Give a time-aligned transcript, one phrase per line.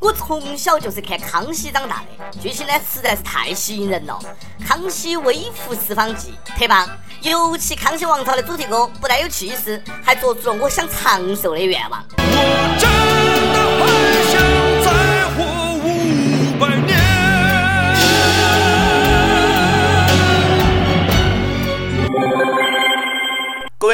[0.00, 4.16] 我从小就是看康熙长大的，剧情呢实在是太吸引人了。
[4.64, 6.88] 康熙微服私访记特棒，
[7.22, 12.04] 尤其康熙王朝的主题歌不但有气势，还做出了我想长寿的愿望。
[12.16, 12.97] 我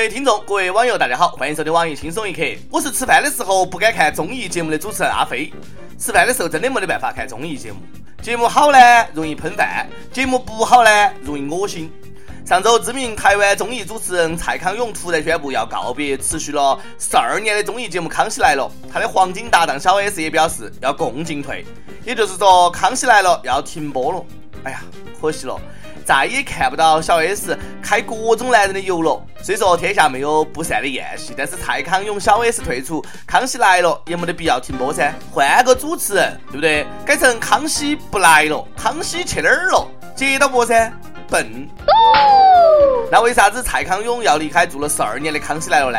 [0.04, 2.42] 位听众，各位网友，大家好，欢迎收听网易轻松一刻。
[2.70, 5.50] 我是吃饭的时候不敢看综艺节目的主持人阿飞。
[5.98, 7.78] 吃饭的时候真的没得办法看综艺节目，
[8.20, 8.78] 节目好呢
[9.14, 11.90] 容易喷饭，节目不好呢容易恶心。
[12.44, 21.64] 上周，知名台湾综艺主持人蔡康永突然宣布要告别持续了十二年的综艺节目《康熙来了》，他的黄金搭档小 S 也表示要共进退，
[22.04, 24.22] 也就是说，《康熙来了》要停播了。
[24.64, 24.82] 哎呀，
[25.18, 25.58] 可惜了。
[26.04, 29.20] 再也看不到小 S 开各种男人的油了。
[29.42, 36.86] 虽说天下没有不散的宴席，但是蔡康永、小 S 退出《康熙来了》也没得必要停播噻，换个主持人，对不对？
[37.04, 39.86] 改成康熙不来了，康熙去哪儿了？
[40.14, 40.92] 接到播噻，
[41.28, 41.68] 笨。
[43.10, 45.98] 那为啥子蔡康永要离开做了十二年的《康熙来了》呢？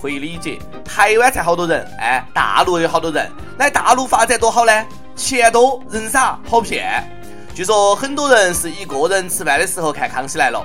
[0.00, 4.86] 可以理解，台湾才好多人，哎，大陆有好多人，来大陆发展多好呢？
[5.16, 7.02] 钱多人少，好骗。
[7.54, 10.60] 据说很多人是一个人吃饭的时候看《康熙来了》，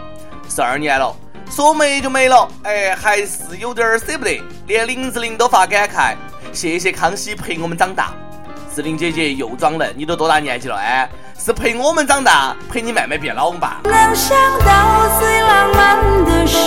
[0.56, 1.16] 十二年了，
[1.48, 6.16] 说没就没了，哎，还是有点舍不得，连林志玲都发感慨：
[6.52, 8.12] 谢谢康熙陪我们长大。
[8.74, 10.78] 志玲姐姐又装嫩，你都多大年纪了？
[10.78, 13.82] 哎，是陪我们长大，陪你慢慢变老吧。
[13.84, 16.58] 能想到最浪漫的事，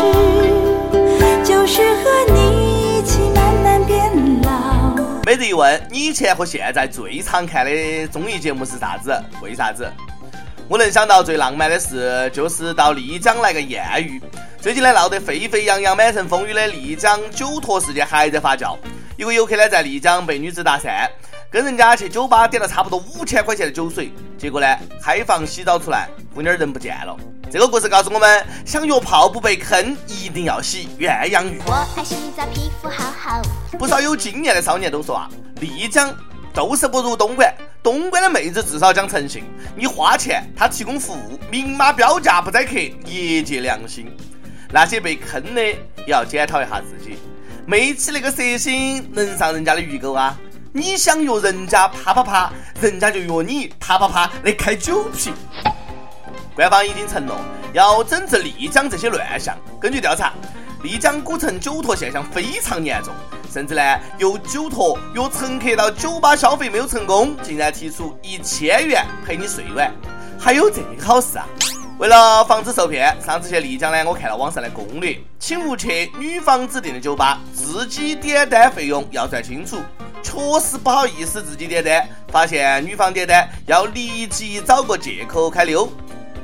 [1.42, 4.95] 就是和你一起慢慢变老。
[5.27, 9.20] 每日一问：你以前和现在最常看的综艺节目是啥子？
[9.42, 9.91] 为啥子？
[10.68, 14.22] 我能想到最浪漫的事，就是到丽江来个艳遇。
[14.60, 18.77] 最近呢，闹得沸沸扬扬、满城风雨的丽江酒托事件还在发酵。
[19.16, 21.08] 一个游客呢，在丽江被女子搭讪，
[21.50, 24.66] 跟人家去酒吧点了差不多五千块钱的酒水，结果呢，
[25.02, 27.14] 开房洗澡出来，姑娘人不见了。
[27.50, 31.61] 这个故事告诉我们：想约炮不被坑，一定要洗鸳鸯浴。
[31.67, 33.42] 我爱洗澡，皮肤好好。
[33.78, 35.28] 不少有经验的少年都说啊，
[35.61, 36.14] 丽江
[36.55, 37.52] 就是不如东莞。
[37.83, 39.43] 东莞的妹子至少讲诚信，
[39.75, 44.07] 你花钱，他提供服务，明码标价不宰客，业界良心。
[44.70, 45.77] 那些被坑的也
[46.07, 47.19] 要检讨一下自己，
[47.67, 50.39] 没起那个色心，能上人家的鱼钩啊？
[50.73, 55.35] 你想约人家啪啪啪，人家就约你啪啪啪来开酒瓶。
[56.55, 57.37] 官方已经承诺
[57.73, 59.59] 要整治丽江这些乱象。
[59.81, 60.33] 根据调查，
[60.83, 63.13] 丽江古城酒托现象非常严重。
[63.53, 63.83] 甚至呢，
[64.19, 69.93] 有酒托约乘客到酒吧消费没有成功，竟然提出一千元陪你睡晚，
[70.41, 71.47] 还有这个好事啊！
[71.98, 79.77] 为了防止受骗，上次去丽江呢，我看了网上的攻略，请勿去女方指定的酒吧，自己点单费用要算清楚。
[80.23, 85.93] 确实不好意思自己点单，发现女方点单要立即找个借口开溜，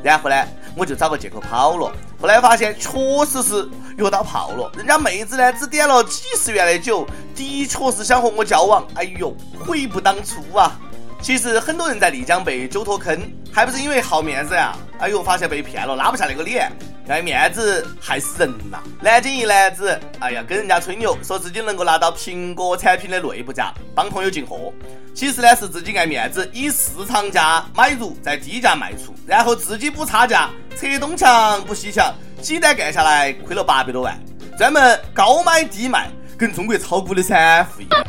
[0.03, 0.37] 然后呢，
[0.77, 1.91] 我就找个借口跑了。
[2.21, 2.91] 后来发现确
[3.25, 3.67] 实是
[3.99, 8.87] 约到炮了，人家妹子呢只点了几十元的酒，的确是想和我交往。
[8.95, 10.79] 哎呦，悔不当初啊！
[11.21, 13.21] 其实很多人在丽江被酒托坑，
[13.53, 14.77] 还不是因为好面子呀？
[15.01, 16.71] 哎呦，发现被骗了，拉不下那个脸。
[17.09, 18.83] 爱面子害死人呐！
[19.01, 24.73] 南京一男子，哎呀，跟人家吹牛，说自己能够拿到苹果产品的内部价，帮朋友进货。
[25.15, 34.19] 其实呢，是自己爱面子，以市场价买入，再低价卖出，然后自己补差价，拆东墙补西墙，几单干下来亏了八百多万，
[34.57, 38.05] 专门高买低卖，跟中国炒股的散户一样。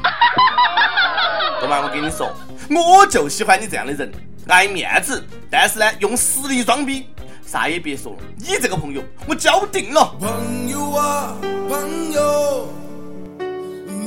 [1.60, 2.32] 哥们，我跟你说，
[2.70, 4.12] 我就喜欢你这样的人，
[4.48, 7.10] 爱面子，但是呢，用实力装逼。
[7.46, 10.14] 啥也别说了，你这个朋友我交定了。
[10.20, 11.36] 朋友啊，
[11.68, 12.70] 朋友，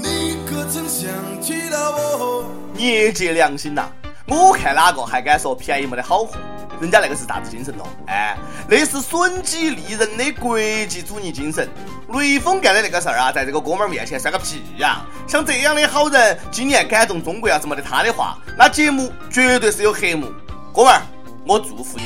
[0.00, 1.10] 你可曾想
[1.40, 2.44] 起了我？
[2.76, 3.88] 业界良心呐，
[4.28, 6.36] 我看哪个还敢说便宜没得好货？
[6.82, 7.86] 人家那个是啥子精神咯？
[8.08, 8.36] 哎，
[8.68, 11.68] 那是损己利人的国际主义精神。
[12.12, 15.06] 雷锋干的那个事儿啊，在这个哥们儿面前算个屁呀！
[15.28, 20.26] 像这样的好人，今年感动中国要是没得他的话，那节目绝对是有黑幕。
[20.74, 21.02] 哥们儿，
[21.46, 22.02] 我祝福你。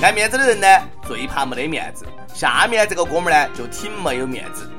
[0.00, 0.66] 爱面子的人呢，
[1.06, 2.06] 最怕没得面子。
[2.34, 4.70] 下面这个哥们儿呢，就挺没有面子。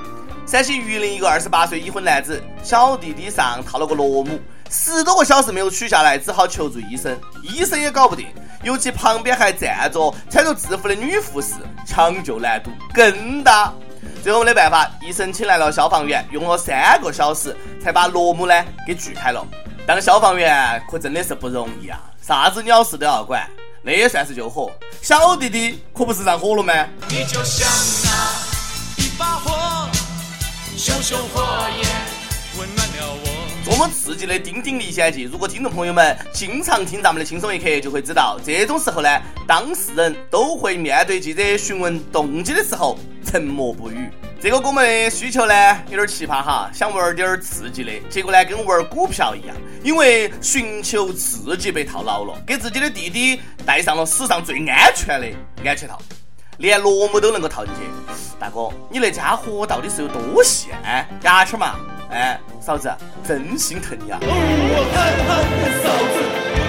[0.45, 4.39] 陕西榆林一个二十八岁已婚男子，小弟弟上套了个螺母，
[4.69, 7.17] 十多个小时没有取下来，只好求助医生。
[7.41, 8.27] 医生也搞不定，
[8.61, 11.53] 尤其旁边还站着穿着制服的女护士，
[11.85, 13.73] 抢救难度更大。
[14.21, 18.53] 最后没办法，医生请来了消防员，用了三个小时才把螺母呢
[18.85, 19.45] 给锯开了。
[19.85, 21.99] 当消防员可真的是不容易啊！
[22.21, 23.45] 啥子鸟事都要管，
[23.85, 24.71] 那也算是救火。
[25.01, 26.73] 小弟弟可不是上火了吗？
[27.09, 27.67] 你就像
[28.05, 29.89] 那一把火，
[30.77, 31.41] 熊熊火
[31.77, 31.85] 焰
[32.57, 33.43] 温暖了我。
[33.65, 39.09] 这么刺激的《丁丁历险记》，如果听众朋友们经常听咱们的轻松一刻，就会知道，这种时候呢，
[39.45, 44.09] 当事人都会面对记者询问动机的时候沉默不语。
[44.43, 45.53] 这个我们的需求呢，
[45.87, 55.27] 有点奇葩哈，想玩点刺激的，结果呢，跟玩股票一样，因为寻求刺激被套牢了，给自己的弟弟戴上了史上最安全的
[55.65, 55.97] 安全套。
[56.57, 57.81] 连螺母都能够套进去，
[58.37, 60.71] 大哥，你那家伙到底是有多细？
[60.83, 61.75] 哎，牙签嘛，
[62.11, 62.93] 哎，嫂子，
[63.25, 64.19] 真心疼你啊！
[64.21, 64.27] 我
[64.93, 66.19] 憨憨的嫂子，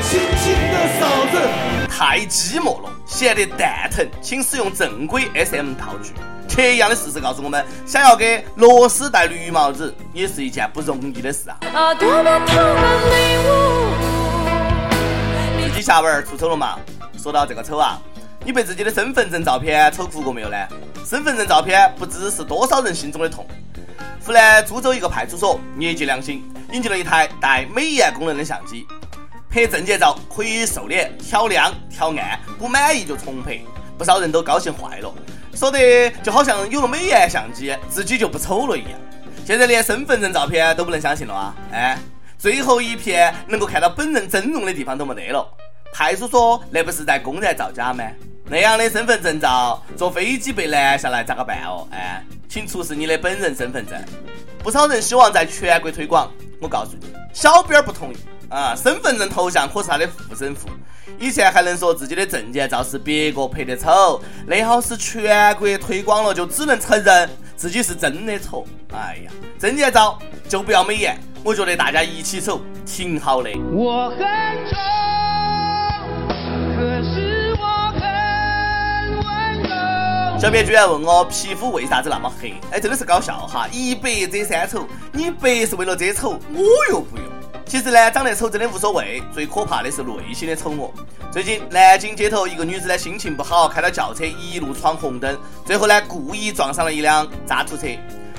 [0.08, 1.88] 亲亲的嫂子。
[1.90, 6.12] 太寂寞了，闲得蛋疼，请使用正规 SM 套具。
[6.54, 11.58] 铁一样的事实告诉我们，想要给螺丝戴绿帽子，也是一件不容易的事啊！
[11.74, 12.62] 啊，多么痛的。
[15.64, 16.78] 自己下文儿出丑了嘛？
[17.20, 17.98] 说到这个丑啊，
[18.44, 20.56] 你被自己的身份证照片丑哭过没有呢？
[21.04, 23.44] 身份证照片不知是多少人心中的痛。
[24.24, 28.86] 湖南株洲一个派出所业界良心，引进了一台带美颜功能的相机，
[29.50, 33.58] 拍证件照可以瘦脸、调亮、调暗，不满意就重拍。
[33.98, 35.12] 不少人都高兴坏了，
[35.54, 38.90] 说得就好像有了美颜相机，自己就不丑了一样。
[39.44, 41.54] 现在连身份证照片都不能相信了啊！
[41.70, 41.98] 哎，
[42.38, 45.46] 最后一片能够看到本人真容的地方都没得了。
[45.92, 48.04] 派出所那不是在公然造假吗？
[48.46, 51.86] 那样的身份证照，坐飞机被拦下来咋个办哦？
[51.92, 54.02] 哎，请出示你的本人身份证。
[54.62, 58.16] 不少人希望在全国推广，我告诉你，小编不同意
[58.48, 58.74] 啊！
[58.74, 60.68] 身份证头像可是他的护身符。
[61.18, 68.66] 以前还能说自己的证件照是别个拍的丑，那好是全国推广了，就只能承认自己是真的丑。
[68.92, 70.18] 哎呀，证件照
[70.48, 73.50] 就不要美颜，我觉得大家一起丑挺好的。
[73.70, 74.76] 我很丑，
[80.44, 82.54] 小编居然问我皮肤为啥子那么黑？
[82.70, 83.66] 哎，真的是搞笑哈！
[83.72, 87.24] 一白遮三丑，你白是为了遮丑，我又不用。
[87.64, 90.92] 其实呢，长得丑真的无所谓，最可怕的是内心的丑恶。
[91.32, 97.86] 最近南京街头一个女子呢心情不好，开了轿车一路闯红灯，最后呢故意撞上了一辆渣土车。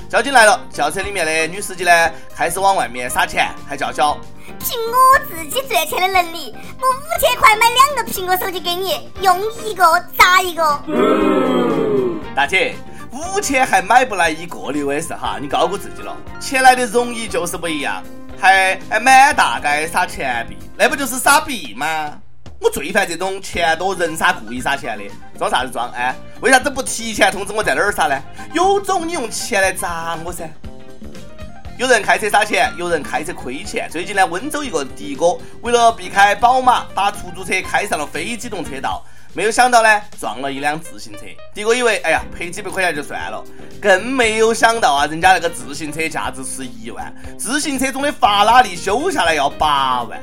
[0.08, 4.16] 交警来了，轿车里面的女司机呢开始往外面撒钱，还叫嚣。
[4.60, 9.84] 凭我自己赚钱的能力，我五千块买两个苹果手机给你，用一个
[10.16, 11.55] 砸一个。
[12.34, 12.74] 大姐，
[13.10, 16.16] 五千还买不来一个六 S 哈，你高估自己了。
[16.38, 18.02] 钱来的容易就是不一样，
[18.38, 21.86] 还还满大街撒钱币，那不就是傻逼吗？
[22.60, 25.04] 我最烦这种钱多人傻故意撒钱的，
[25.38, 25.90] 装啥子装？
[25.92, 28.22] 哎，为啥子不提前通知我在哪儿撒呢？
[28.52, 30.48] 有种你用钱来砸我噻！
[31.78, 33.88] 有人开车撒钱，有人开车亏钱。
[33.90, 39.04] 最近呢，温州一个的哥为了避开宝马，把出租车开上了非机动车道。
[39.36, 41.26] 没有想到呢，撞了一辆自行车。
[41.54, 43.44] 的哥以为，哎呀，赔几百块钱就算了，
[43.78, 50.18] 更没有想到啊，人家那个自行车价值是一万，自行车中的法拉利修下来要八万。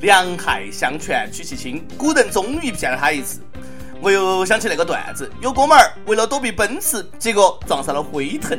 [0.00, 3.42] 两害相权取其轻，古人终于骗了他一次。
[4.00, 8.58] 我又想起那个段子，有哥们儿为了躲避奔驰，结果撞上了辉腾。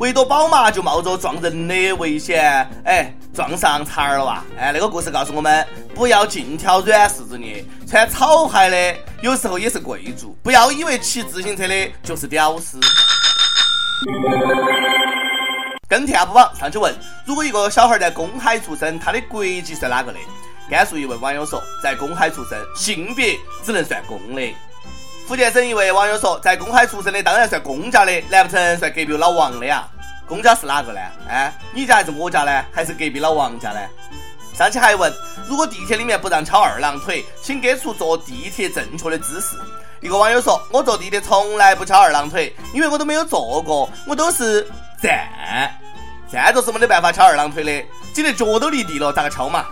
[0.00, 4.42] 为躲宝马就冒着撞人的危险，哎，撞上茬儿了哇！
[4.58, 5.64] 哎，那个故事告诉我们，
[5.94, 12.80] 不要尽挑软柿子捏，穿草鞋的有时候也是贵族，不要以为骑自行车的就是屌丝。
[15.88, 16.92] 跟帖 UP 榜上去问：
[17.24, 20.18] 如果一个小孩在公海出生，他的国籍算哪个的？
[20.68, 24.42] 甘肃一位网友说，在公海出生，性别只能算公的。
[25.26, 29.88] 福建省一位网友说，在公海出生的当然算公家的，难不成算隔壁老王的呀？
[30.26, 31.00] 公家是哪个呢？
[31.28, 32.64] 哎，你家还是我家呢？
[32.70, 33.80] 还是隔壁老王家呢？
[34.54, 35.10] 上期还问，
[35.48, 39.56] 如果地铁里面不让翘二郎腿，请给出坐地铁正确的姿势。
[40.00, 44.68] 一个网友说，我坐地铁从来不翘二郎腿，因为我都没有坐过，我都是
[45.02, 45.26] 站。
[46.30, 49.64] 站着是没得办法翘二郎腿的，挤得脚都离地了，咋个翘嘛？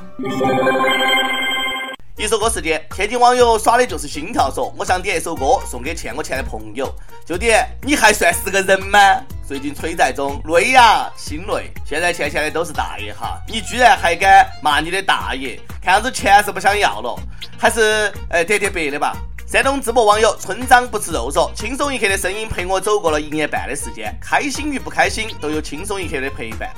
[2.23, 6.89] 一首歌时间，天津网友耍的就是心跳，说我想点一首歌送给欠我钱的朋友，
[7.27, 8.97] 就点你还算是个人吗？
[9.45, 11.73] 最近催债中，累呀，心累。
[11.85, 15.59] 现在欠钱的都是大爷哈，你居然还敢骂你的大爷？
[15.83, 17.19] 看样子钱是不想要了，
[17.59, 19.17] 还是哎点点别的吧。
[19.45, 26.71] 山东淄博网友村长不吃肉说：“轻松一刻的声音陪我走过了一年半的时间，开心与不开心都有轻松一刻的陪伴。”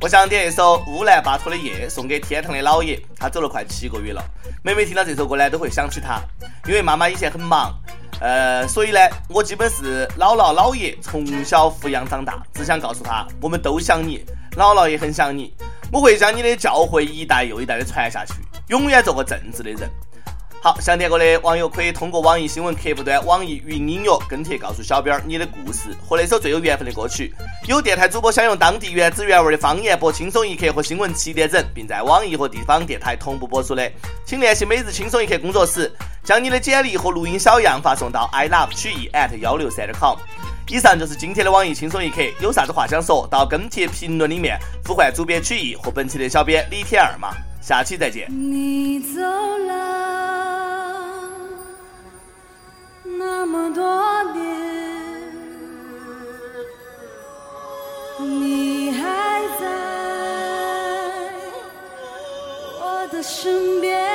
[0.00, 4.22] 我想点一首乌兰巴托的夜送给天堂的姥爷，他走了快七个月了。
[4.62, 6.20] 每每听到这首歌呢，都会想起他，
[6.68, 7.74] 因为妈妈以前很忙，
[8.20, 14.24] 呃，所以呢，我基本是姥姥姥爷从小抚养长大，只想告诉他，我们都想你，
[14.56, 15.52] 姥姥也很想你，
[15.92, 18.34] 我会将你的教诲一代又一代的传下去。
[18.68, 19.90] 永远做个正直的人。
[20.60, 27.32] 好，想点歌的网友可以通过网易新闻客户端、网易云音乐跟帖告诉小编你的故事和那首最有缘分的歌曲。
[27.68, 33.88] 有电台主播想用当地原汁原味的方言播《轻松一刻》和新闻七点整，并在网易和地方电台同步播出的，
[34.26, 35.92] 请联系每日轻松一刻工作室，
[36.24, 40.16] 将你的简历和录音小样发送到 i love 曲艺 at 幺六三 com。
[40.68, 47.30] 以上就是今天的网易轻松一刻，有啥子话想说到跟帖评论里面呼唤主编曲艺和本期的小编李天二嘛。
[47.60, 48.26] 下期再见。
[48.30, 50.07] 你走了
[53.30, 53.84] 那么多
[54.32, 54.42] 年，
[58.18, 59.64] 你还在
[62.80, 64.07] 我的身边。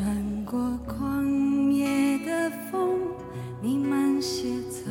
[0.00, 0.16] 穿
[0.46, 2.98] 过旷野的风，
[3.60, 4.90] 你慢些走。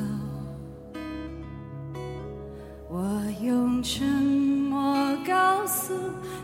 [2.87, 5.95] 我用沉默告诉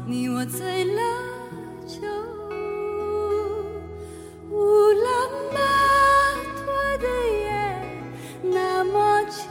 [0.07, 1.01] 你，我醉了
[1.85, 1.99] 酒。
[4.49, 4.57] 乌
[5.03, 5.59] 兰巴
[6.55, 6.65] 托
[6.97, 7.05] 的
[7.37, 7.45] 夜
[8.41, 9.45] 那么静，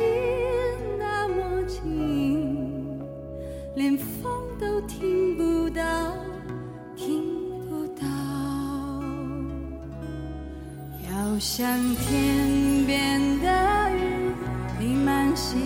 [0.99, 2.99] 那么静，
[3.77, 5.24] 连风都听
[11.35, 14.33] 就像天边的云，
[14.79, 15.57] 你慢些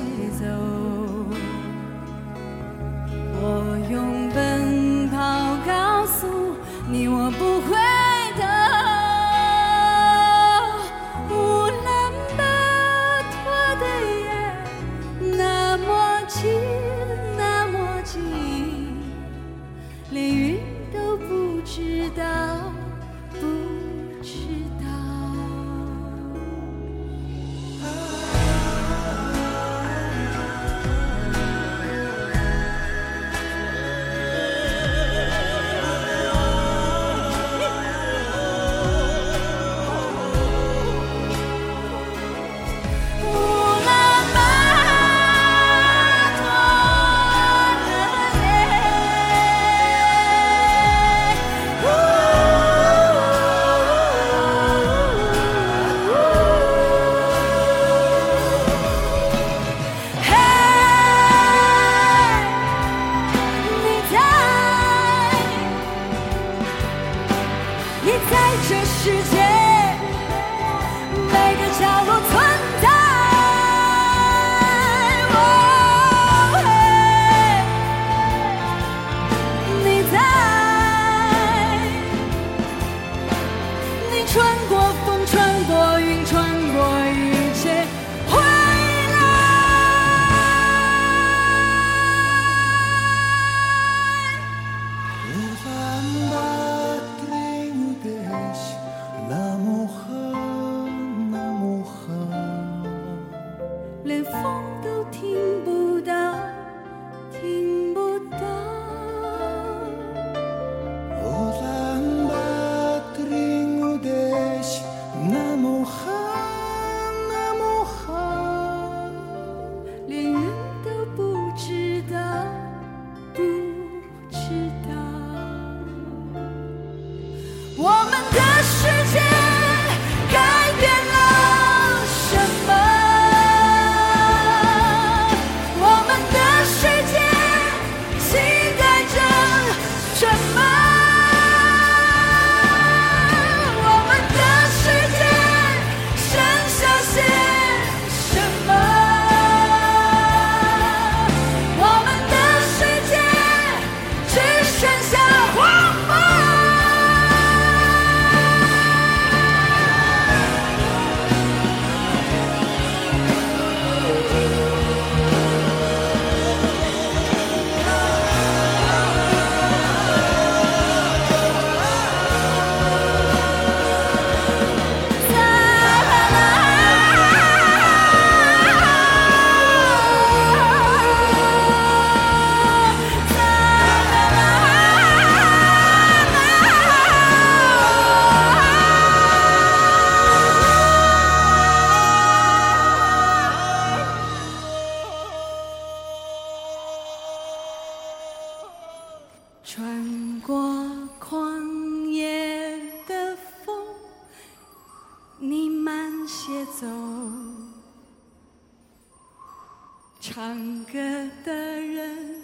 [210.38, 211.00] 唱歌
[211.45, 212.38] 的人。